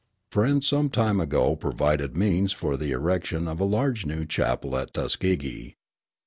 Friends 0.31 0.65
some 0.67 0.89
time 0.89 1.19
ago 1.19 1.55
provided 1.55 2.17
means 2.17 2.51
for 2.51 2.75
the 2.75 2.89
erection 2.91 3.47
of 3.47 3.59
a 3.59 3.65
large 3.65 4.03
new 4.03 4.25
chapel 4.25 4.75
at 4.75 4.95
Tuskegee. 4.95 5.75